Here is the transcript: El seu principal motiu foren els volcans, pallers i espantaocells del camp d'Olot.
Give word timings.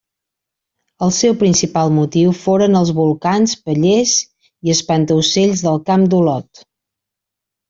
El 1.07 1.11
seu 1.17 1.35
principal 1.43 1.91
motiu 1.97 2.31
foren 2.43 2.77
els 2.79 2.93
volcans, 3.01 3.53
pallers 3.67 4.15
i 4.69 4.75
espantaocells 4.77 5.63
del 5.69 5.79
camp 5.93 6.09
d'Olot. 6.15 6.65